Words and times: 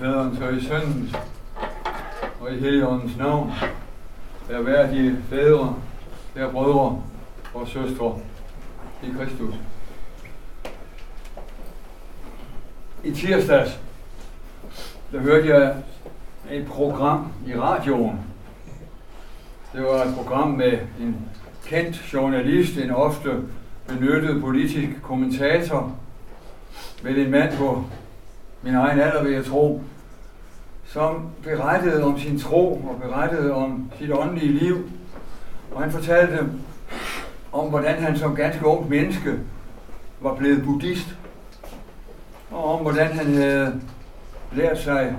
faderens 0.00 0.40
og 0.40 0.54
i 0.54 0.64
søndens 0.64 1.14
og 2.40 2.52
i 2.52 2.58
heligåndens 2.58 3.16
navn. 3.16 3.52
Vær 4.48 4.62
værdige 4.62 5.16
fædre, 5.28 5.76
vær 6.34 6.50
brødre 6.50 7.02
og 7.54 7.68
søstre 7.68 8.18
i 9.02 9.06
Kristus. 9.18 9.54
I 13.04 13.10
tirsdags, 13.10 13.80
der 15.12 15.18
hørte 15.18 15.48
jeg 15.48 15.76
et 16.50 16.66
program 16.66 17.32
i 17.46 17.58
radioen. 17.58 18.20
Det 19.72 19.82
var 19.82 20.04
et 20.04 20.14
program 20.14 20.48
med 20.48 20.78
en 21.00 21.28
kendt 21.66 22.12
journalist, 22.12 22.76
en 22.76 22.90
ofte 22.90 23.42
benyttet 23.86 24.40
politisk 24.40 25.02
kommentator, 25.02 25.92
med 27.02 27.16
en 27.16 27.30
mand 27.30 27.56
på 27.56 27.84
min 28.62 28.74
egen 28.74 29.00
alder, 29.00 29.22
vil 29.22 29.32
jeg 29.32 29.44
tro, 29.44 29.82
som 30.92 31.28
berettede 31.42 32.04
om 32.04 32.18
sin 32.18 32.38
tro 32.38 32.72
og 32.72 33.00
berettede 33.02 33.54
om 33.54 33.90
sit 33.98 34.12
åndelige 34.12 34.52
liv. 34.52 34.90
Og 35.72 35.82
han 35.82 35.92
fortalte 35.92 36.48
om, 37.52 37.68
hvordan 37.68 38.02
han 38.02 38.18
som 38.18 38.36
ganske 38.36 38.66
ung 38.66 38.88
menneske 38.88 39.38
var 40.20 40.34
blevet 40.34 40.64
buddhist, 40.64 41.16
og 42.50 42.74
om, 42.74 42.80
hvordan 42.80 43.06
han 43.06 43.26
havde 43.26 43.80
lært 44.52 44.78
sig 44.78 45.16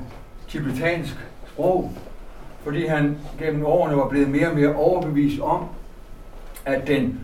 tibetansk 0.47 1.15
sprog, 1.47 1.91
fordi 2.63 2.85
han 2.85 3.17
gennem 3.39 3.65
årene 3.65 3.97
var 3.97 4.07
blevet 4.07 4.29
mere 4.29 4.49
og 4.49 4.55
mere 4.55 4.75
overbevist 4.75 5.41
om, 5.41 5.65
at 6.65 6.87
den 6.87 7.19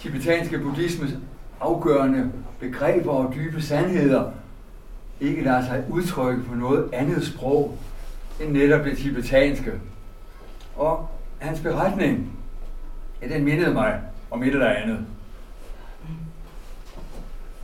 tibetanske 0.00 0.58
buddhismes 0.58 1.10
afgørende 1.60 2.32
begreber 2.60 3.10
og 3.10 3.34
dybe 3.34 3.62
sandheder 3.62 4.32
ikke 5.20 5.42
lader 5.42 5.64
sig 5.64 5.84
udtrykke 5.90 6.42
på 6.42 6.54
noget 6.54 6.90
andet 6.92 7.26
sprog 7.26 7.78
end 8.40 8.52
netop 8.52 8.84
det 8.84 8.98
tibetanske. 8.98 9.72
Og 10.76 11.08
hans 11.38 11.60
beretning, 11.60 12.32
ja, 13.22 13.28
den 13.28 13.44
mindede 13.44 13.74
mig 13.74 14.00
om 14.30 14.42
et 14.42 14.48
eller 14.48 14.68
andet. 14.68 15.06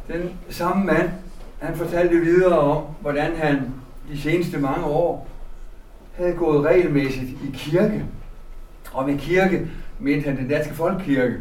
Den 0.09 0.31
samme 0.51 0.85
mand, 0.85 1.11
han 1.59 1.77
fortalte 1.77 2.17
videre 2.17 2.59
om, 2.59 2.85
hvordan 3.01 3.37
han 3.37 3.75
de 4.09 4.21
seneste 4.21 4.59
mange 4.59 4.85
år 4.85 5.29
havde 6.15 6.33
gået 6.33 6.65
regelmæssigt 6.65 7.31
i 7.31 7.51
kirke. 7.53 8.05
Og 8.93 9.09
med 9.09 9.19
kirke 9.19 9.71
mente 9.99 10.29
han 10.29 10.37
den 10.37 10.49
danske 10.49 10.75
folkekirke. 10.75 11.37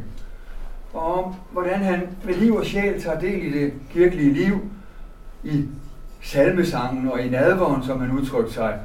Og 0.93 1.23
om 1.23 1.35
hvordan 1.51 1.79
han 1.79 2.07
med 2.23 2.33
liv 2.33 2.55
og 2.55 2.66
sjæl 2.66 3.01
tager 3.01 3.19
del 3.19 3.43
i 3.43 3.59
det 3.59 3.73
kirkelige 3.91 4.33
liv, 4.33 4.71
i 5.43 5.66
salmesangen 6.23 7.11
og 7.11 7.21
i 7.21 7.29
nadvåren, 7.29 7.83
som 7.83 7.99
han 7.99 8.11
udtrykte 8.11 8.53
sig. 8.53 8.79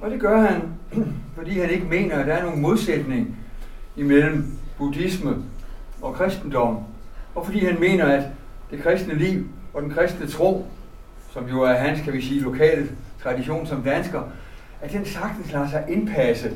Og 0.00 0.10
det 0.10 0.20
gør 0.20 0.40
han, 0.40 0.62
fordi 1.36 1.60
han 1.60 1.70
ikke 1.70 1.86
mener, 1.86 2.16
at 2.18 2.26
der 2.26 2.34
er 2.34 2.44
nogen 2.44 2.62
modsætning 2.62 3.36
imellem 3.96 4.46
buddhisme 4.78 5.36
og 6.02 6.14
kristendom. 6.14 6.78
Og 7.34 7.46
fordi 7.46 7.64
han 7.64 7.80
mener, 7.80 8.06
at 8.06 8.22
det 8.70 8.82
kristne 8.82 9.14
liv 9.14 9.46
og 9.74 9.82
den 9.82 9.90
kristne 9.90 10.26
tro, 10.26 10.66
som 11.30 11.48
jo 11.48 11.62
er 11.62 11.74
hans, 11.74 12.00
kan 12.00 12.12
vi 12.12 12.22
sige, 12.22 12.40
lokale 12.40 12.88
tradition 13.22 13.66
som 13.66 13.82
dansker, 13.82 14.22
at 14.80 14.92
den 14.92 15.04
sagtens 15.04 15.52
lader 15.52 15.68
sig 15.68 15.84
indpasse 15.88 16.50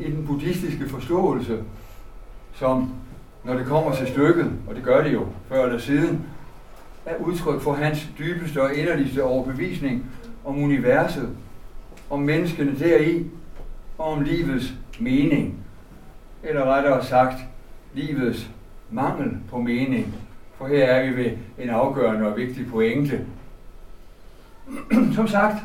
i 0.00 0.10
den 0.10 0.26
buddhistiske 0.26 0.88
forståelse, 0.88 1.58
som 2.54 2.92
når 3.44 3.54
det 3.54 3.66
kommer 3.66 3.94
til 3.94 4.06
stykket, 4.06 4.50
og 4.68 4.74
det 4.74 4.84
gør 4.84 5.02
det 5.02 5.12
jo 5.12 5.26
før 5.48 5.64
eller 5.64 5.78
siden, 5.78 6.26
er 7.08 7.16
udtryk 7.16 7.60
for 7.60 7.72
hans 7.72 8.08
dybeste 8.18 8.62
og 8.62 8.74
inderligste 8.74 9.24
overbevisning 9.24 10.06
om 10.44 10.62
universet, 10.62 11.28
om 12.10 12.20
menneskene 12.20 12.78
deri, 12.78 13.26
og 13.98 14.06
om 14.06 14.20
livets 14.20 14.74
mening. 14.98 15.54
Eller 16.42 16.64
rettere 16.64 17.04
sagt, 17.04 17.36
livets 17.94 18.50
mangel 18.90 19.36
på 19.50 19.58
mening. 19.58 20.14
For 20.58 20.66
her 20.66 20.84
er 20.84 21.10
vi 21.10 21.16
ved 21.16 21.30
en 21.58 21.70
afgørende 21.70 22.26
og 22.26 22.36
vigtig 22.36 22.66
pointe. 22.70 23.20
Som 25.14 25.28
sagt, 25.28 25.56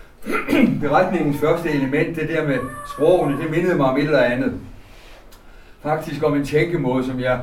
beretningens 0.80 1.40
første 1.40 1.70
element, 1.70 2.16
det 2.16 2.28
der 2.28 2.46
med 2.46 2.58
sprogene, 2.94 3.42
det 3.42 3.50
mindede 3.50 3.74
mig 3.74 3.86
om 3.86 3.96
et 3.96 4.04
eller 4.04 4.20
andet. 4.20 4.60
Faktisk 5.82 6.22
om 6.22 6.34
en 6.34 6.44
tænkemåde, 6.44 7.04
som 7.04 7.20
jeg 7.20 7.40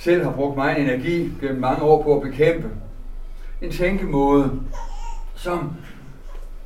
selv 0.00 0.24
har 0.24 0.32
brugt 0.32 0.56
meget 0.56 0.80
energi 0.80 1.32
gennem 1.40 1.60
mange 1.60 1.82
år 1.82 2.02
på 2.02 2.16
at 2.16 2.22
bekæmpe. 2.22 2.68
En 3.62 3.70
tænkemåde, 3.70 4.60
som 5.34 5.72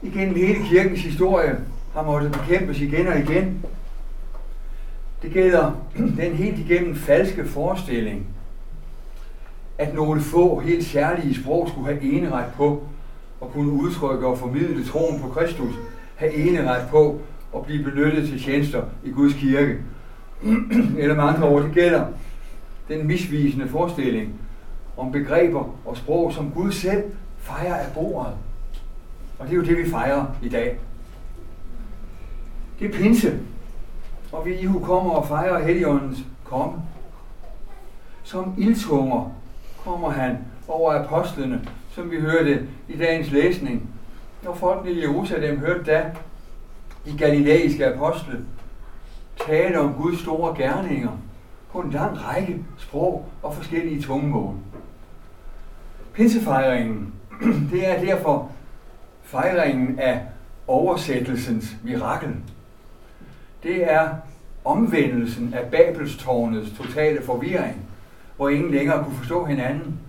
igennem 0.02 0.34
hele 0.36 0.64
kirkens 0.68 1.02
historie 1.02 1.56
har 1.94 2.02
måttet 2.02 2.32
bekæmpes 2.32 2.80
igen 2.80 3.06
og 3.06 3.18
igen. 3.18 3.64
Det 5.22 5.32
gælder 5.32 5.72
den 6.20 6.34
helt 6.34 6.58
igennem 6.58 6.96
falske 6.96 7.44
forestilling, 7.44 8.26
at 9.78 9.94
nogle 9.94 10.20
få 10.20 10.58
helt 10.58 10.84
særlige 10.84 11.34
sprog 11.34 11.68
skulle 11.68 11.86
have 11.86 12.02
eneret 12.02 12.52
på 12.56 12.82
at 13.42 13.48
kunne 13.52 13.72
udtrykke 13.72 14.26
og 14.26 14.38
formidle 14.38 14.84
troen 14.84 15.20
på 15.20 15.28
Kristus, 15.28 15.74
have 16.16 16.34
eneret 16.34 16.88
på 16.90 17.20
at 17.56 17.62
blive 17.62 17.84
benyttet 17.84 18.28
til 18.28 18.42
tjenester 18.44 18.82
i 19.04 19.10
Guds 19.10 19.34
kirke. 19.34 19.78
Eller 20.98 21.14
med 21.14 21.24
andre 21.24 21.48
ord, 21.48 21.62
det 21.62 21.72
gælder 21.72 22.06
den 22.88 23.06
misvisende 23.06 23.68
forestilling 23.68 24.40
om 24.96 25.12
begreber 25.12 25.76
og 25.84 25.96
sprog, 25.96 26.32
som 26.32 26.50
Gud 26.50 26.72
selv 26.72 27.02
fejrer 27.38 27.74
af 27.74 27.92
bordet. 27.94 28.32
Og 29.38 29.46
det 29.46 29.52
er 29.52 29.56
jo 29.56 29.64
det, 29.64 29.78
vi 29.78 29.90
fejrer 29.90 30.26
i 30.42 30.48
dag. 30.48 30.78
Det 32.78 32.88
er 32.88 32.98
pinse, 32.98 33.40
og 34.32 34.46
vi 34.46 34.58
ihu 34.58 34.78
kommer 34.78 35.10
og 35.10 35.28
fejrer 35.28 35.64
Helligåndens 35.64 36.18
komme. 36.44 36.82
Som 38.22 38.54
ildtunger 38.58 39.32
kommer 39.84 40.10
han 40.10 40.38
over 40.68 41.04
apostlene, 41.04 41.68
som 41.90 42.10
vi 42.10 42.20
hørte 42.20 42.66
i 42.88 42.96
dagens 42.96 43.30
læsning. 43.30 43.90
Når 44.42 44.54
folkene 44.54 44.92
i 44.92 45.00
Jerusalem 45.00 45.58
hørte 45.58 45.84
da 45.84 46.04
de 47.06 47.18
galileiske 47.18 47.94
apostle 47.94 48.44
tale 49.46 49.80
om 49.80 49.94
Guds 49.94 50.20
store 50.20 50.54
gerninger 50.56 51.10
på 51.74 51.80
en 51.80 51.90
lang 51.90 52.24
række 52.24 52.64
sprog 52.78 53.26
og 53.42 53.54
forskellige 53.54 54.02
tungemål. 54.02 54.54
Pinsefejringen, 56.12 57.14
det 57.72 57.88
er 57.88 58.00
derfor 58.04 58.50
fejringen 59.22 59.98
af 59.98 60.20
oversættelsens 60.66 61.76
mirakel. 61.84 62.36
Det 63.62 63.92
er 63.92 64.08
omvendelsen 64.64 65.54
af 65.54 65.70
Babelstårnets 65.70 66.70
totale 66.78 67.22
forvirring, 67.22 67.76
hvor 68.36 68.48
ingen 68.48 68.70
længere 68.70 69.04
kunne 69.04 69.16
forstå 69.16 69.44
hinanden. 69.44 70.00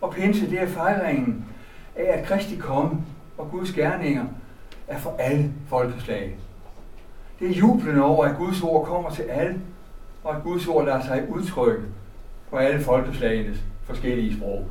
Og 0.00 0.12
pinse, 0.12 0.50
det 0.50 0.62
er 0.62 0.68
fejringen 0.68 1.44
af, 1.96 2.18
at 2.18 2.24
Kristi 2.24 2.56
komme 2.56 3.02
og 3.38 3.50
Guds 3.50 3.72
gerninger 3.72 4.24
er 4.88 4.98
for 4.98 5.16
alle 5.18 5.52
folkeslag. 5.68 6.36
Det 7.40 7.50
er 7.50 7.54
jublen 7.54 7.98
over, 7.98 8.24
at 8.24 8.36
Guds 8.36 8.62
ord 8.62 8.86
kommer 8.86 9.10
til 9.10 9.22
alle, 9.22 9.60
og 10.26 10.36
at 10.36 10.42
Guds 10.42 10.66
ord 10.66 10.84
lader 10.84 11.02
sig 11.02 11.24
udtrykke 11.28 11.82
på 12.50 12.56
alle 12.56 12.84
folkeslagenes 12.84 13.58
forskellige 13.84 14.36
sprog. 14.36 14.66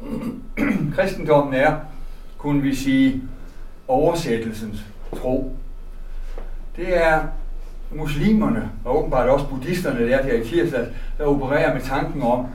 Kristendommen 0.94 1.54
er, 1.54 1.76
kunne 2.38 2.62
vi 2.62 2.74
sige, 2.74 3.22
oversættelsens 3.88 4.86
tro. 5.16 5.56
Det 6.76 6.96
er 6.96 7.22
muslimerne, 7.90 8.70
og 8.84 8.98
åbenbart 8.98 9.28
også 9.28 9.48
buddhisterne, 9.48 10.08
der 10.08 10.22
her 10.22 10.32
i 10.32 10.48
tirsdag, 10.48 10.86
der 11.18 11.24
opererer 11.24 11.74
med 11.74 11.82
tanken 11.82 12.22
om, 12.22 12.46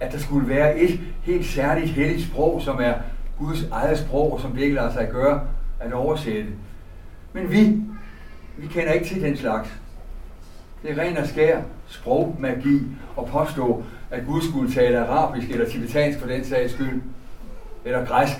at 0.00 0.12
der 0.12 0.18
skulle 0.18 0.48
være 0.48 0.78
et 0.78 1.00
helt 1.22 1.46
særligt 1.46 1.90
helligt 1.90 2.28
sprog, 2.28 2.62
som 2.62 2.80
er 2.80 2.94
Guds 3.38 3.68
eget 3.72 3.98
sprog, 3.98 4.40
som 4.40 4.52
det 4.52 4.62
ikke 4.62 4.74
lader 4.74 4.92
sig 4.92 5.08
gøre 5.10 5.40
at 5.80 5.92
oversætte. 5.92 6.50
Men 7.32 7.50
vi, 7.50 7.82
vi 8.56 8.66
kender 8.66 8.92
ikke 8.92 9.06
til 9.06 9.22
den 9.22 9.36
slags. 9.36 9.68
Det 10.86 10.98
er 10.98 11.02
ren 11.02 11.16
og 11.16 11.26
skær 11.26 11.62
sprogmagi 11.86 12.80
at 13.18 13.26
påstå, 13.26 13.84
at 14.10 14.26
Gud 14.26 14.42
skulle 14.42 14.74
tale 14.74 15.06
arabisk 15.06 15.50
eller 15.50 15.70
tibetansk 15.70 16.18
for 16.18 16.26
den 16.26 16.44
sags 16.44 16.72
skyld, 16.72 17.02
eller 17.84 18.06
græsk, 18.06 18.36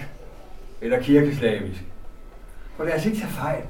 eller 0.81 1.03
kirkeslavisk. 1.03 1.85
For 2.77 2.85
lad 2.85 2.95
os 2.95 3.07
ikke 3.07 3.19
tage 3.19 3.31
fejl. 3.31 3.63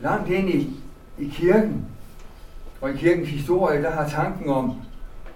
Langt 0.00 0.28
ind 0.28 0.48
i, 0.48 0.80
i 1.18 1.32
kirken, 1.32 1.86
og 2.80 2.90
i 2.90 2.96
kirkens 2.96 3.28
historie, 3.28 3.82
der 3.82 3.90
har 3.90 4.08
tanken 4.08 4.50
om, 4.50 4.82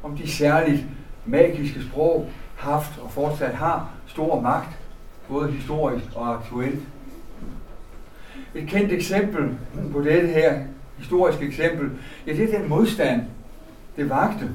om 0.02 0.16
de 0.16 0.30
særligt 0.30 0.84
magiske 1.26 1.82
sprog 1.82 2.28
haft 2.56 2.98
og 2.98 3.10
fortsat 3.10 3.54
har 3.54 3.90
stor 4.06 4.40
magt, 4.40 4.78
både 5.28 5.52
historisk 5.52 6.06
og 6.14 6.34
aktuelt. 6.34 6.80
Et 8.54 8.68
kendt 8.68 8.92
eksempel 8.92 9.58
på 9.92 10.00
dette 10.00 10.28
her 10.28 10.60
historiske 10.98 11.46
eksempel, 11.46 11.90
ja, 12.26 12.32
det 12.32 12.54
er 12.54 12.58
den 12.58 12.68
modstand, 12.68 13.22
det 13.96 14.10
vagte, 14.10 14.50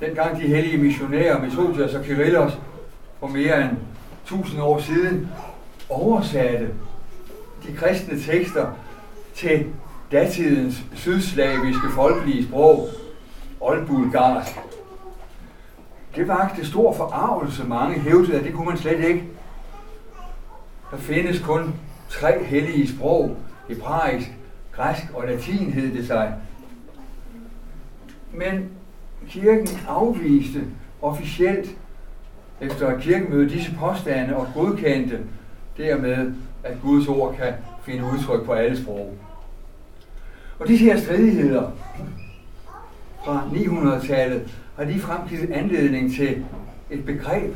dengang 0.00 0.36
de 0.36 0.46
hellige 0.46 0.78
missionærer, 0.78 1.42
Methodios 1.42 1.94
og 1.94 2.04
Kyrillos, 2.04 2.58
for 3.20 3.26
mere 3.26 3.62
end 3.62 3.76
1000 4.24 4.62
år 4.62 4.78
siden 4.78 5.28
oversatte 5.88 6.68
de 7.66 7.72
kristne 7.76 8.20
tekster 8.20 8.66
til 9.34 9.66
datidens 10.12 10.82
sydslaviske 10.94 11.88
folkelige 11.94 12.44
sprog, 12.44 12.88
oldbulgarsk. 13.60 14.52
Det 16.16 16.28
vagte 16.28 16.66
stor 16.66 16.94
forarvelse. 16.94 17.64
Mange 17.64 18.00
hævdede, 18.00 18.38
at 18.38 18.44
det 18.44 18.54
kunne 18.54 18.66
man 18.66 18.78
slet 18.78 19.04
ikke. 19.04 19.24
Der 20.90 20.96
findes 20.96 21.40
kun 21.40 21.74
tre 22.08 22.44
hellige 22.44 22.96
sprog, 22.96 23.36
hebraisk, 23.68 24.30
græsk 24.76 25.04
og 25.14 25.24
latin 25.26 25.72
hed 25.72 25.94
det 25.94 26.06
sig. 26.06 26.34
Men 28.32 28.68
kirken 29.28 29.68
afviste 29.88 30.60
officielt 31.02 31.76
efter 32.60 32.98
kirkemødet 32.98 33.50
disse 33.50 33.74
påstande 33.74 34.36
og 34.36 34.48
godkendte 34.54 35.20
dermed, 35.76 36.32
at 36.62 36.76
Guds 36.82 37.08
ord 37.08 37.36
kan 37.36 37.52
finde 37.84 38.04
udtryk 38.04 38.44
på 38.44 38.52
alle 38.52 38.82
sprog. 38.82 39.14
Og 40.58 40.68
disse 40.68 40.84
her 40.84 41.00
stridigheder 41.00 41.70
fra 43.24 43.48
900-tallet 43.52 44.58
har 44.76 44.84
lige 44.84 45.00
fremgivet 45.00 45.50
anledning 45.50 46.14
til 46.14 46.44
et 46.90 47.04
begreb. 47.04 47.54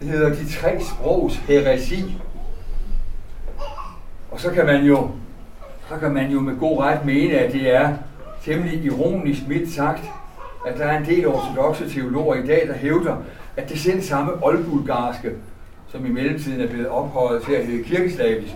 Det 0.00 0.08
hedder 0.08 0.28
de 0.28 0.48
tre 0.48 0.80
sprogs 0.80 1.36
heresi. 1.36 2.16
Og 4.30 4.40
så 4.40 4.50
kan 4.50 4.66
man 4.66 4.84
jo, 4.84 5.10
så 5.88 5.96
kan 5.96 6.14
man 6.14 6.30
jo 6.30 6.40
med 6.40 6.56
god 6.56 6.78
ret 6.80 7.04
mene, 7.04 7.34
at 7.34 7.52
det 7.52 7.74
er 7.74 7.94
temmelig 8.42 8.84
ironisk 8.84 9.48
mildt 9.48 9.72
sagt, 9.72 10.02
at 10.66 10.78
der 10.78 10.84
er 10.84 10.98
en 10.98 11.04
del 11.04 11.26
ortodoxe 11.26 11.90
teologer 11.90 12.34
i 12.34 12.46
dag, 12.46 12.68
der 12.68 12.74
hævder, 12.74 13.16
at 13.56 13.68
det 13.68 13.78
selv 13.78 14.02
samme 14.02 14.32
oldbulgarske, 14.44 15.30
som 15.88 16.06
i 16.06 16.08
mellemtiden 16.08 16.60
er 16.60 16.68
blevet 16.68 16.88
ophøjet 16.88 17.42
til 17.42 17.52
at 17.52 17.66
hedde 17.66 17.84
kirkeslavisk, 17.84 18.54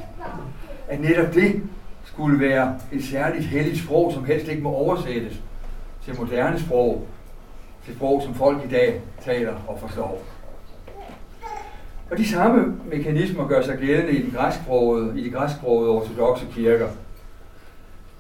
at 0.88 1.00
netop 1.00 1.34
det 1.34 1.62
skulle 2.04 2.40
være 2.40 2.78
et 2.92 3.04
særligt 3.04 3.44
helligt 3.44 3.78
sprog, 3.78 4.12
som 4.12 4.24
helst 4.24 4.48
ikke 4.48 4.62
må 4.62 4.70
oversættes 4.70 5.40
til 6.04 6.16
moderne 6.18 6.60
sprog, 6.60 7.06
til 7.84 7.94
sprog, 7.94 8.22
som 8.22 8.34
folk 8.34 8.64
i 8.64 8.68
dag 8.68 9.00
taler 9.24 9.54
og 9.66 9.78
forstår. 9.80 10.22
Og 12.10 12.18
de 12.18 12.28
samme 12.28 12.74
mekanismer 12.90 13.48
gør 13.48 13.62
sig 13.62 13.78
gældende 13.78 14.12
i 14.12 14.26
de 14.26 14.36
græsksprogede, 14.36 15.20
i 15.20 15.24
de 15.24 15.30
græsksprogede 15.30 15.90
ortodoxe 15.90 16.46
kirker. 16.54 16.88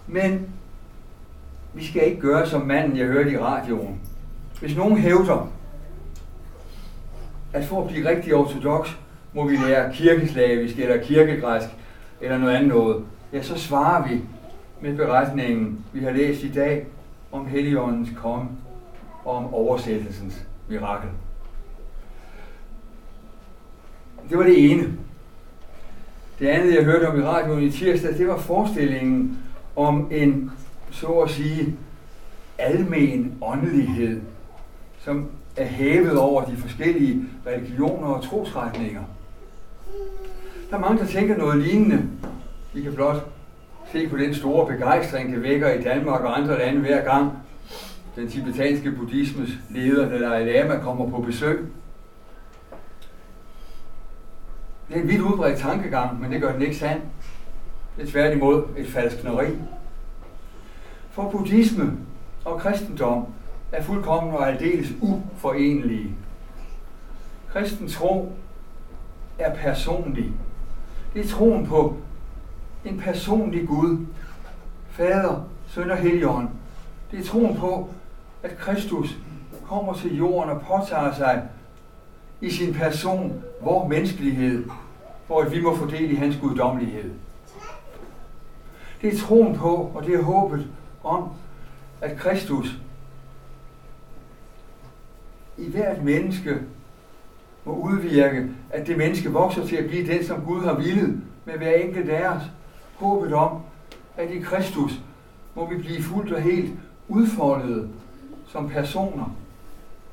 Men 0.08 0.48
vi 1.74 1.86
skal 1.86 2.06
ikke 2.06 2.20
gøre 2.20 2.46
som 2.46 2.66
manden, 2.66 2.98
jeg 2.98 3.06
hørte 3.06 3.32
i 3.32 3.38
radioen. 3.38 4.00
Hvis 4.60 4.76
nogen 4.76 4.98
hævder, 4.98 5.52
at 7.52 7.64
for 7.64 7.82
at 7.82 7.88
blive 7.88 8.08
rigtig 8.08 8.34
ortodox, 8.34 8.90
må 9.32 9.48
vi 9.48 9.56
lære 9.56 9.92
kirkeslavisk 9.94 10.78
eller 10.78 11.04
kirkegræsk 11.04 11.68
eller 12.20 12.38
noget 12.38 12.54
andet 12.54 12.68
noget, 12.68 13.04
ja, 13.32 13.42
så 13.42 13.58
svarer 13.58 14.08
vi 14.08 14.20
med 14.80 14.96
beretningen, 14.96 15.84
vi 15.92 16.00
har 16.00 16.10
læst 16.10 16.42
i 16.42 16.52
dag, 16.52 16.86
om 17.32 17.46
Helligåndens 17.46 18.08
kom 18.16 18.50
og 19.24 19.36
om 19.36 19.54
oversættelsens 19.54 20.44
mirakel. 20.68 21.10
Det 24.30 24.38
var 24.38 24.44
det 24.44 24.70
ene. 24.70 24.92
Det 26.38 26.46
andet, 26.46 26.74
jeg 26.74 26.84
hørte 26.84 27.08
om 27.08 27.20
i 27.20 27.22
radioen 27.22 27.62
i 27.62 27.70
tirsdag, 27.70 28.18
det 28.18 28.28
var 28.28 28.38
forestillingen 28.38 29.38
om 29.78 30.08
en, 30.10 30.50
så 30.90 31.06
at 31.06 31.30
sige, 31.30 31.76
almen 32.58 33.38
åndelighed, 33.42 34.20
som 35.04 35.30
er 35.56 35.64
hævet 35.64 36.18
over 36.18 36.44
de 36.44 36.56
forskellige 36.56 37.24
religioner 37.46 38.08
og 38.08 38.22
trosretninger. 38.22 39.02
Der 40.70 40.76
er 40.76 40.80
mange, 40.80 40.98
der 40.98 41.06
tænker 41.06 41.36
noget 41.36 41.58
lignende. 41.58 42.08
Vi 42.74 42.82
kan 42.82 42.94
blot 42.94 43.30
se 43.92 44.08
på 44.08 44.16
den 44.16 44.34
store 44.34 44.66
begejstring, 44.66 45.32
det 45.32 45.42
vækker 45.42 45.72
i 45.72 45.82
Danmark 45.82 46.20
og 46.20 46.38
andre 46.38 46.58
lande 46.58 46.80
hver 46.80 47.04
gang 47.04 47.32
den 48.16 48.28
tibetanske 48.28 48.90
buddhismes 48.90 49.50
leder, 49.70 50.08
Dalai 50.08 50.44
Lama, 50.44 50.78
kommer 50.78 51.10
på 51.10 51.22
besøg. 51.22 51.66
Det 54.88 54.96
er 54.96 55.00
en 55.00 55.08
vidt 55.08 55.20
udbredt 55.20 55.58
tankegang, 55.58 56.20
men 56.20 56.32
det 56.32 56.40
gør 56.40 56.52
den 56.52 56.62
ikke 56.62 56.76
sand. 56.76 57.00
Det 57.98 58.06
er 58.06 58.10
tværtimod 58.10 58.64
et 58.76 58.88
falskneri. 58.88 59.46
For 61.10 61.30
buddhisme 61.30 61.92
og 62.44 62.60
kristendom 62.60 63.26
er 63.72 63.82
fuldkommen 63.82 64.34
og 64.34 64.48
aldeles 64.48 64.88
uforenelige. 65.00 66.14
Kristen 67.52 67.88
tro 67.88 68.32
er 69.38 69.54
personlig. 69.54 70.32
Det 71.14 71.24
er 71.24 71.28
troen 71.28 71.66
på 71.66 71.96
en 72.84 72.98
personlig 72.98 73.68
Gud, 73.68 74.06
Fader, 74.90 75.48
Søn 75.68 75.90
og 75.90 75.96
Helligånd. 75.96 76.48
Det 77.10 77.18
er 77.18 77.24
troen 77.24 77.56
på, 77.56 77.88
at 78.42 78.58
Kristus 78.58 79.16
kommer 79.68 79.94
til 79.94 80.16
jorden 80.16 80.50
og 80.50 80.60
påtager 80.60 81.14
sig 81.14 81.48
i 82.40 82.50
sin 82.50 82.74
person 82.74 83.42
vor 83.60 83.88
menneskelighed, 83.88 84.64
for 85.26 85.40
at 85.40 85.52
vi 85.52 85.60
må 85.60 85.76
fordele 85.76 86.12
i 86.12 86.14
hans 86.14 86.36
guddommelighed. 86.40 87.10
Det 89.02 89.14
er 89.14 89.18
troen 89.18 89.56
på, 89.56 89.90
og 89.94 90.06
det 90.06 90.14
er 90.14 90.22
håbet 90.22 90.66
om, 91.04 91.28
at 92.00 92.16
Kristus 92.16 92.78
i 95.58 95.70
hvert 95.70 96.04
menneske 96.04 96.56
må 97.64 97.74
udvirke, 97.74 98.48
at 98.70 98.86
det 98.86 98.98
menneske 98.98 99.30
vokser 99.30 99.66
til 99.66 99.76
at 99.76 99.88
blive 99.88 100.06
den, 100.06 100.24
som 100.24 100.44
Gud 100.44 100.64
har 100.64 100.74
villet 100.74 101.20
med 101.44 101.54
hver 101.54 101.74
enkelt 101.74 102.10
af 102.10 102.28
os. 102.28 102.42
Håbet 102.96 103.32
om, 103.32 103.60
at 104.16 104.30
i 104.30 104.40
Kristus 104.40 105.00
må 105.54 105.66
vi 105.66 105.76
blive 105.76 106.02
fuldt 106.02 106.32
og 106.32 106.42
helt 106.42 106.72
udfoldet 107.08 107.90
som 108.46 108.68
personer, 108.68 109.36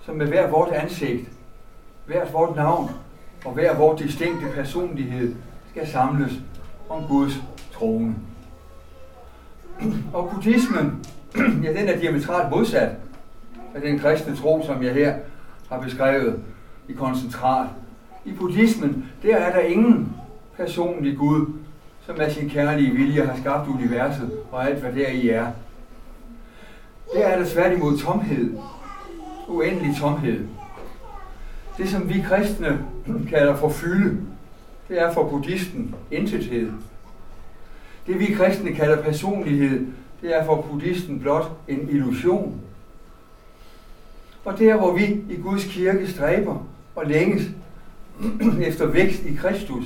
som 0.06 0.16
med 0.16 0.28
hver 0.28 0.50
vort 0.50 0.70
ansigt, 0.70 1.30
hvert 2.06 2.34
vort 2.34 2.56
navn 2.56 2.90
og 3.46 3.54
hver 3.54 3.78
vort 3.78 4.00
distinkte 4.00 4.48
personlighed 4.56 5.36
skal 5.72 5.88
samles 5.88 6.34
om 6.90 7.04
Guds 7.08 7.44
trone. 7.74 8.16
Og 10.14 10.30
buddhismen, 10.34 11.06
ja, 11.64 11.74
den 11.74 11.88
er 11.88 12.00
diametralt 12.00 12.50
modsat 12.50 12.90
af 13.76 13.82
den 13.82 14.00
kristne 14.00 14.36
tro, 14.36 14.64
som 14.66 14.84
jeg 14.84 14.94
her 14.94 15.16
har 15.70 15.82
beskrevet 15.82 16.40
i 16.90 16.94
koncentrat. 16.94 17.68
I 18.26 18.32
buddhismen, 18.32 19.06
der 19.24 19.36
er 19.36 19.54
der 19.54 19.60
ingen 19.60 20.16
personlig 20.58 21.18
Gud, 21.18 21.46
som 22.06 22.20
af 22.20 22.32
sin 22.32 22.50
kærlige 22.50 22.92
vilje 22.92 23.26
har 23.26 23.38
skabt 23.38 23.70
universet 23.70 24.32
og 24.52 24.70
alt, 24.70 24.80
hvad 24.80 24.94
der 24.94 25.08
i 25.08 25.30
er. 25.30 25.48
Der 27.14 27.28
er 27.28 27.40
der 27.40 27.46
tværtimod 27.46 27.98
tomhed. 27.98 28.58
Uendelig 29.48 29.96
tomhed. 30.00 30.48
Det, 31.78 31.90
som 31.90 32.10
vi 32.10 32.22
kristne 32.22 32.86
kalder 33.30 33.56
for 33.56 33.70
fylde, 33.70 34.18
det 34.90 35.02
er 35.02 35.14
for 35.14 35.30
buddhisten 35.30 35.96
intethed. 36.12 36.72
Det, 38.08 38.20
vi 38.20 38.26
kristne 38.26 38.72
kalder 38.76 39.02
personlighed, 39.02 39.88
det 40.22 40.36
er 40.38 40.46
for 40.46 40.62
buddhisten 40.62 41.20
blot 41.20 41.52
en 41.68 41.90
illusion. 41.90 42.62
Og 44.46 44.60
der, 44.60 44.78
hvor 44.78 44.94
vi 44.94 45.04
i 45.30 45.36
Guds 45.44 45.66
kirke 45.66 46.08
stræber 46.08 46.68
og 46.96 47.06
længes 47.06 47.44
efter 48.68 48.86
vækst 48.86 49.24
i 49.26 49.36
Kristus, 49.36 49.84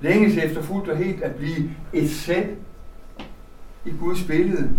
længes 0.00 0.36
efter 0.36 0.62
fuldt 0.62 0.88
og 0.88 0.96
helt 0.96 1.22
at 1.22 1.34
blive 1.34 1.70
et 1.92 2.10
selv 2.10 2.56
i 3.84 3.90
Guds 4.00 4.22
billede, 4.24 4.70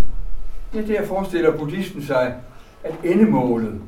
ja, 0.74 0.82
der 0.82 1.06
forestiller 1.06 1.58
buddhisten 1.58 2.02
sig, 2.02 2.36
at 2.84 2.96
endemålet, 3.04 3.82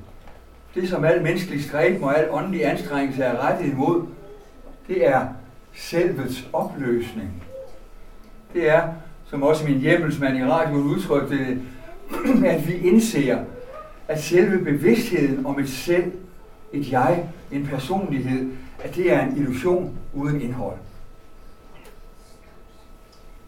det 0.76 0.90
som 0.90 1.06
al 1.06 1.24
menneskelig 1.24 1.64
stræben 1.64 2.04
og 2.04 2.20
al 2.20 2.30
åndelig 2.32 2.66
anstrengelse 2.66 3.24
er 3.24 3.48
rettet 3.48 3.72
imod, 3.72 4.06
det 4.88 5.08
er 5.08 5.28
selvets 5.76 6.48
opløsning. 6.54 7.44
Det 8.54 8.70
er, 8.70 8.84
som 9.30 9.44
også 9.44 9.66
min 9.66 9.80
hjemmelsmand 9.80 10.38
i 10.38 10.44
radioen 10.44 10.84
udtrykte 10.84 11.38
det, 11.38 11.62
at 12.46 12.68
vi 12.68 12.74
indser, 12.74 13.40
at 14.08 14.24
selve 14.24 14.64
bevidstheden 14.64 15.46
om 15.46 15.60
et 15.60 15.70
selv, 15.70 16.12
et 16.74 16.92
jeg, 16.92 17.30
en 17.52 17.66
personlighed, 17.66 18.52
at 18.84 18.96
det 18.96 19.14
er 19.14 19.22
en 19.22 19.38
illusion 19.38 19.98
uden 20.14 20.42
indhold. 20.42 20.78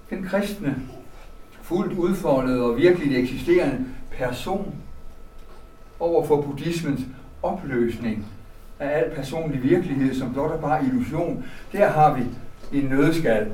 Den 0.10 0.24
kristne, 0.24 0.76
fuldt 1.62 1.94
udfoldet 1.94 2.62
og 2.62 2.78
virkelig 2.78 3.24
eksisterende 3.24 3.86
person 4.12 4.76
over 6.00 6.26
for 6.26 6.42
buddhismens 6.42 7.02
opløsning 7.44 8.26
af 8.80 8.98
al 8.98 9.16
personlig 9.16 9.64
virkelighed, 9.64 10.16
som 10.16 10.34
blot 10.34 10.52
er 10.52 10.62
bare 10.62 10.86
illusion, 10.86 11.46
der 11.74 11.90
har 11.90 12.14
vi 12.14 12.24
en 12.80 12.86
nødskal 12.86 13.52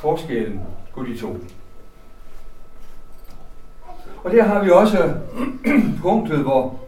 forskellen 0.00 0.60
på 0.94 1.04
de 1.04 1.18
to. 1.18 1.36
Og 4.24 4.30
der 4.30 4.42
har 4.42 4.64
vi 4.64 4.70
også 4.70 5.14
punktet, 6.02 6.38
hvor, 6.38 6.80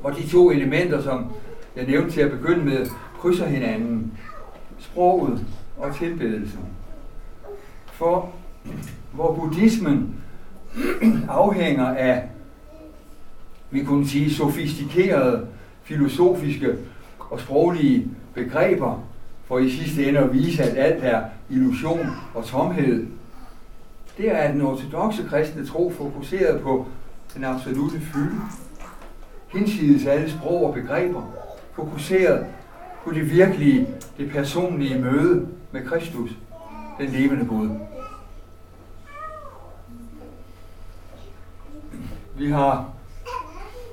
hvor 0.00 0.10
de 0.10 0.28
to 0.28 0.50
elementer, 0.50 1.02
som 1.02 1.32
jeg 1.76 1.86
nævnte 1.86 2.10
til 2.10 2.20
at 2.20 2.30
begynde 2.30 2.64
med, 2.64 2.86
krydser 3.20 3.46
hinanden. 3.46 4.12
sproget 4.78 5.46
og 5.76 5.96
tilbedelsen. 5.96 6.60
For 7.92 8.30
hvor 9.12 9.34
buddhismen 9.34 10.14
afhænger 11.28 11.86
af, 11.86 12.28
vi 13.70 13.84
kunne 13.84 14.08
sige, 14.08 14.34
sofistikerede 14.34 15.46
filosofiske 15.82 16.76
og 17.18 17.40
sproglige 17.40 18.10
begreber, 18.34 19.02
for 19.44 19.58
i 19.58 19.70
sidste 19.70 20.08
ende 20.08 20.20
at 20.20 20.32
vise, 20.32 20.62
at 20.62 20.76
alt 20.76 21.04
er 21.04 21.22
illusion 21.50 22.06
og 22.34 22.44
tomhed. 22.44 23.06
Det 24.16 24.30
er, 24.30 24.36
at 24.36 24.54
den 24.54 24.62
ortodoxe 24.62 25.26
kristne 25.28 25.66
tro 25.66 25.90
fokuseret 25.90 26.62
på 26.62 26.86
den 27.34 27.44
absolute 27.44 28.00
fylde, 28.00 28.36
hinsides 29.48 30.06
alle 30.06 30.30
sprog 30.30 30.66
og 30.66 30.74
begreber, 30.74 31.22
fokuseret 31.72 32.46
på 33.04 33.12
det 33.12 33.30
virkelige, 33.30 33.88
det 34.18 34.30
personlige 34.30 34.98
møde 34.98 35.48
med 35.72 35.84
Kristus, 35.84 36.30
den 36.98 37.10
levende 37.10 37.44
Gud. 37.44 37.70
Vi 42.38 42.50
har 42.50 42.88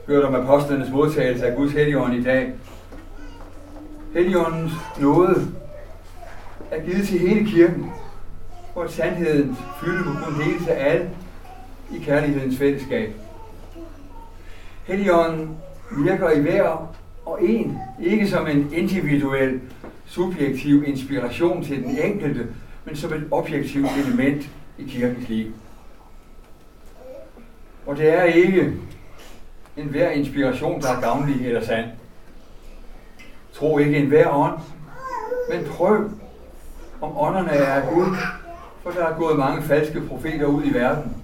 hørt 0.07 0.23
om 0.23 0.35
apostlenes 0.35 0.91
modtagelse 0.91 1.47
af 1.47 1.55
Guds 1.55 1.73
helligånd 1.73 2.13
i 2.13 2.23
dag. 2.23 2.53
Helligåndens 4.13 4.73
nåde 4.99 5.47
er 6.71 6.83
givet 6.83 7.07
til 7.07 7.19
hele 7.19 7.45
kirken, 7.45 7.91
for 8.73 8.87
sandhedens 8.87 9.57
fylde 9.79 10.03
må 10.05 10.11
kunne 10.25 10.59
sig 10.65 10.77
af 10.77 10.93
alle 10.93 11.09
i 11.91 11.99
kærlighedens 11.99 12.57
fællesskab. 12.57 13.13
Helligånden 14.83 15.57
virker 16.05 16.31
i 16.31 16.39
hver 16.39 16.95
og 17.25 17.43
en, 17.43 17.77
ikke 17.99 18.27
som 18.27 18.47
en 18.47 18.73
individuel, 18.73 19.61
subjektiv 20.05 20.83
inspiration 20.87 21.63
til 21.63 21.83
den 21.83 21.97
enkelte, 21.97 22.47
men 22.85 22.95
som 22.95 23.13
et 23.13 23.27
objektivt 23.31 23.89
element 23.97 24.49
i 24.77 24.83
kirkens 24.83 25.29
liv. 25.29 25.51
Og 27.85 27.97
det 27.97 28.09
er 28.09 28.23
ikke 28.23 28.73
en 29.77 29.87
hver 29.87 30.09
inspiration, 30.09 30.81
der 30.81 30.89
er 30.89 31.01
gavnlig 31.01 31.47
eller 31.47 31.65
sand. 31.65 31.85
Tro 33.53 33.77
ikke 33.77 33.97
en 33.97 34.07
hver 34.07 34.29
ånd, 34.29 34.59
men 35.51 35.65
prøv, 35.65 36.09
om 37.01 37.17
ånderne 37.17 37.51
er 37.51 37.93
Gud, 37.93 38.15
for 38.83 38.91
der 38.91 39.05
er 39.05 39.17
gået 39.17 39.37
mange 39.37 39.61
falske 39.61 40.01
profeter 40.01 40.45
ud 40.45 40.63
i 40.65 40.73
verden. 40.73 41.15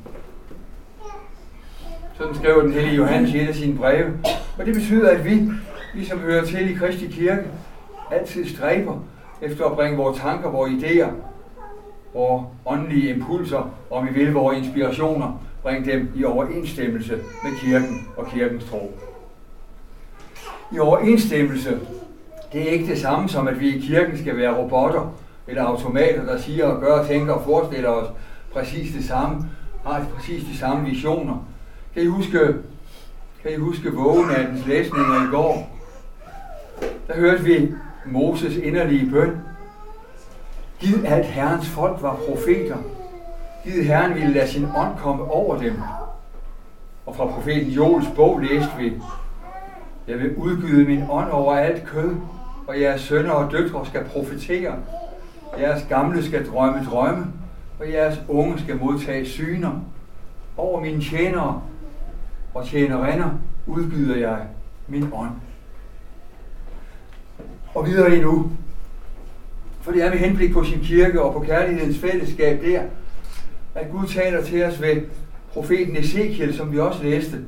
Sådan 2.17 2.35
skriver 2.35 2.61
den 2.61 2.73
hellige 2.73 2.95
Johannes 2.95 3.33
i 3.33 3.41
et 3.41 3.47
af 3.47 3.55
sine 3.55 3.77
breve. 3.77 4.13
Og 4.59 4.65
det 4.65 4.73
betyder, 4.73 5.09
at 5.09 5.25
vi, 5.25 5.51
vi 5.95 6.05
som 6.05 6.19
hører 6.19 6.45
til 6.45 6.71
i 6.71 6.73
Kristi 6.73 7.07
Kirke, 7.07 7.43
altid 8.11 8.45
stræber 8.45 8.97
efter 9.41 9.65
at 9.65 9.75
bringe 9.75 9.97
vores 9.97 10.17
tanker, 10.17 10.51
vores 10.51 10.71
idéer, 10.71 11.09
vores 12.13 12.43
åndelige 12.65 13.13
impulser, 13.13 13.71
om 13.91 14.07
vi 14.07 14.13
vil, 14.13 14.33
vores 14.33 14.57
inspirationer, 14.57 15.43
bringe 15.61 15.91
dem 15.91 16.11
i 16.15 16.23
overensstemmelse 16.23 17.13
med 17.43 17.59
kirken 17.61 18.07
og 18.17 18.27
kirkens 18.27 18.63
tro. 18.63 18.93
I 20.71 20.79
overensstemmelse, 20.79 21.79
det 22.53 22.61
er 22.61 22.71
ikke 22.71 22.87
det 22.87 22.99
samme 22.99 23.29
som, 23.29 23.47
at 23.47 23.59
vi 23.59 23.75
i 23.75 23.79
kirken 23.79 24.17
skal 24.17 24.37
være 24.37 24.57
robotter 24.57 25.13
eller 25.49 25.63
automater, 25.63 26.25
der 26.25 26.37
siger 26.37 26.65
og 26.65 26.81
gør 26.81 26.93
og 26.99 27.07
tænker 27.07 27.33
og 27.33 27.43
forestiller 27.43 27.89
os 27.89 28.07
præcis 28.53 28.93
det 28.95 29.05
samme, 29.05 29.49
har 29.85 30.05
præcis 30.15 30.43
de 30.43 30.57
samme 30.57 30.89
visioner. 30.89 31.45
Kan 31.93 32.03
I 32.03 32.05
huske, 32.05 32.39
kan 33.41 33.51
I 33.51 33.55
huske 33.55 33.93
vågenattens 33.93 34.65
læsninger 34.65 35.27
i 35.27 35.31
går? 35.31 35.69
Der 37.07 37.15
hørte 37.15 37.43
vi 37.43 37.71
Moses 38.05 38.55
inderlige 38.55 39.11
bøn. 39.11 39.41
Giv 40.79 40.95
at 41.05 41.25
Herrens 41.25 41.69
folk 41.69 42.01
var 42.01 42.19
profeter, 42.29 42.77
Gid 43.63 43.83
Herren 43.83 44.15
ville 44.15 44.33
lade 44.33 44.47
sin 44.47 44.67
ånd 44.77 44.97
komme 44.97 45.23
over 45.31 45.57
dem. 45.57 45.73
Og 47.05 47.15
fra 47.15 47.25
profeten 47.25 47.69
Joels 47.69 48.07
bog 48.15 48.39
læste 48.39 48.71
vi, 48.77 48.93
Jeg 50.07 50.19
vil 50.19 50.35
udgyde 50.35 50.85
min 50.85 51.03
ånd 51.09 51.31
over 51.31 51.55
alt 51.55 51.85
kød, 51.85 52.15
og 52.67 52.81
jeres 52.81 53.01
sønner 53.01 53.31
og 53.31 53.51
døtre 53.51 53.85
skal 53.85 54.03
profetere. 54.03 54.75
Jeres 55.59 55.85
gamle 55.89 56.23
skal 56.23 56.47
drømme 56.47 56.85
drømme, 56.85 57.25
og 57.79 57.91
jeres 57.91 58.21
unge 58.27 58.59
skal 58.59 58.77
modtage 58.77 59.25
syner. 59.25 59.71
Over 60.57 60.81
mine 60.81 61.01
tjenere 61.01 61.61
og 62.53 62.65
tjenerinder 62.65 63.29
udgyder 63.67 64.15
jeg 64.15 64.39
min 64.87 65.09
ånd. 65.13 65.31
Og 67.73 67.85
videre 67.85 68.15
endnu. 68.15 68.51
For 69.81 69.91
det 69.91 70.03
er 70.03 70.09
med 70.09 70.17
henblik 70.17 70.53
på 70.53 70.63
sin 70.63 70.79
kirke 70.79 71.21
og 71.21 71.33
på 71.33 71.39
kærlighedens 71.39 71.99
fællesskab 71.99 72.61
der, 72.61 72.83
at 73.75 73.91
Gud 73.91 74.07
taler 74.07 74.43
til 74.43 74.63
os 74.63 74.81
ved 74.81 75.01
profeten 75.53 75.97
Ezekiel, 75.97 76.53
som 76.53 76.71
vi 76.71 76.79
også 76.79 77.03
læste 77.03 77.45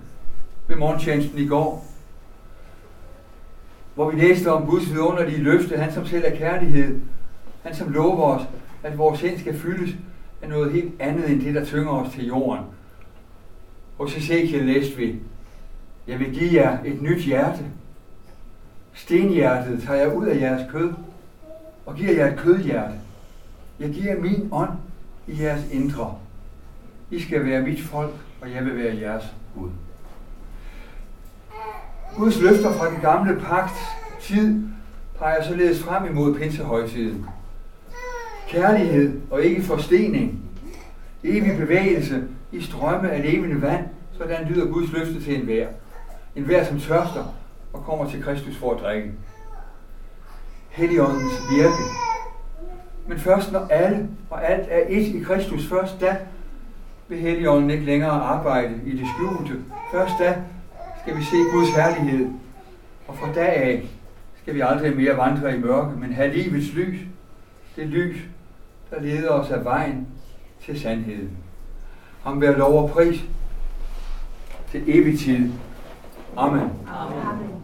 ved 0.68 0.76
morgentjenesten 0.76 1.40
i 1.40 1.48
går. 1.48 1.86
Hvor 3.96 4.12
vi 4.12 4.22
læste 4.22 4.52
om 4.52 4.68
Guds 4.68 4.94
vidunderlige 4.94 5.44
løfte, 5.44 5.78
han 5.78 5.94
som 5.94 6.06
selv 6.06 6.24
er 6.28 6.36
kærlighed, 6.36 7.00
han 7.64 7.76
som 7.76 7.92
lover 7.92 8.24
os, 8.24 8.42
at 8.84 8.98
vores 8.98 9.20
sind 9.20 9.40
skal 9.40 9.60
fyldes 9.60 9.96
af 10.42 10.50
noget 10.50 10.72
helt 10.72 10.94
andet 11.00 11.30
end 11.30 11.42
det, 11.42 11.56
der 11.56 11.66
tynger 11.66 11.92
os 11.92 12.14
til 12.14 12.26
jorden. 12.28 12.66
Hos 13.98 14.18
Ezekiel 14.18 14.66
læste 14.66 14.98
vi, 14.98 15.16
jeg 16.08 16.20
vil 16.20 16.34
give 16.34 16.54
jer 16.54 16.78
et 16.86 17.02
nyt 17.02 17.24
hjerte. 17.24 17.66
Stenhjertet 18.94 19.84
tager 19.84 20.00
jeg 20.00 20.16
ud 20.16 20.28
af 20.28 20.42
jeres 20.42 20.72
kød 20.72 20.94
og 21.86 21.96
giver 21.96 22.14
jer 22.14 22.32
et 22.32 22.40
kødhjerte. 22.40 22.94
Jeg 23.80 23.90
giver 23.90 24.22
min 24.22 24.50
ånd 24.52 24.70
i 25.28 25.44
jeres 25.44 25.64
indre. 25.72 26.16
I 27.12 27.20
skal 27.20 27.46
være 27.46 27.62
mit 27.62 27.82
folk, 27.82 28.14
og 28.42 28.52
jeg 28.52 28.66
vil 28.66 28.78
være 28.78 28.98
jeres 29.02 29.24
Gud. 29.56 29.70
Guds 32.18 32.42
løfter 32.42 32.74
fra 32.74 32.90
den 32.90 33.02
gamle 33.02 33.40
pagt 33.40 33.76
tid 34.22 34.64
peger 35.20 35.44
således 35.44 35.84
frem 35.84 36.06
imod 36.06 36.36
pinsehøjtiden. 36.36 37.26
Kærlighed 38.52 39.22
og 39.30 39.42
ikke 39.42 39.62
forstening. 39.62 40.40
Evig 41.24 41.58
bevægelse 41.58 42.24
i 42.52 42.62
strømme 42.62 43.12
af 43.12 43.32
levende 43.32 43.62
vand, 43.62 43.86
sådan 44.18 44.48
lyder 44.48 44.66
Guds 44.66 44.92
løfte 44.92 45.24
til 45.24 45.36
enhver. 45.36 45.68
Enhver, 46.36 46.64
som 46.64 46.80
tørster 46.80 47.36
og 47.74 47.84
kommer 47.86 48.10
til 48.10 48.24
Kristus 48.24 48.58
for 48.58 48.74
at 48.74 48.82
drikke. 48.82 49.12
Helligåndens 50.70 51.34
virke 51.52 51.84
men 53.08 53.20
først 53.20 53.52
når 53.52 53.68
alle 53.70 54.10
og 54.30 54.50
alt 54.50 54.68
er 54.70 54.86
et 54.88 55.08
i 55.08 55.20
Kristus, 55.20 55.68
først 55.68 56.02
da 56.02 56.18
vil 57.08 57.20
Helligånden 57.20 57.70
ikke 57.70 57.86
længere 57.86 58.12
arbejde 58.12 58.74
i 58.86 58.92
det 58.98 59.08
skjulte. 59.16 59.64
Først 59.92 60.14
da 60.20 60.36
skal 61.02 61.18
vi 61.18 61.24
se 61.24 61.36
Guds 61.54 61.70
herlighed. 61.76 62.28
Og 63.08 63.18
fra 63.18 63.34
dag 63.34 63.56
af 63.56 63.84
skal 64.42 64.54
vi 64.54 64.62
aldrig 64.62 64.96
mere 64.96 65.18
vandre 65.18 65.56
i 65.56 65.60
mørke, 65.60 66.00
men 66.00 66.14
have 66.14 66.34
livets 66.34 66.74
lys. 66.74 67.00
Det 67.76 67.88
lys, 67.88 68.18
der 68.92 69.02
leder 69.02 69.30
os 69.30 69.52
af 69.52 69.66
vejen 69.66 70.08
til 70.66 70.82
sandheden. 70.82 71.38
Ham 72.24 72.42
være 72.42 72.58
lov 72.58 72.84
og 72.84 72.90
pris 72.90 73.24
til 74.72 74.84
evig 74.88 75.20
tid. 75.20 75.52
Amen. 76.38 76.70
Amen. 76.88 77.61